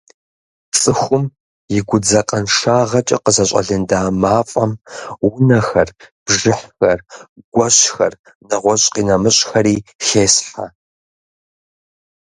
ЦӀыхум 0.79 1.23
и 1.77 1.79
гудзакъэншагъэкӀэ 1.87 3.17
къызэщӀэлында 3.23 3.99
мафӀэм 4.21 4.71
унэхэр, 5.27 5.89
бжыхьхэр, 6.25 6.99
гуэщхэр 7.53 8.13
нэгъуэщӏ 8.47 8.89
къинэмыщӏхэри 8.93 9.75
хесхьэ. 10.05 10.65